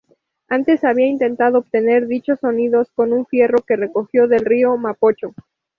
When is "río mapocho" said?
4.45-5.35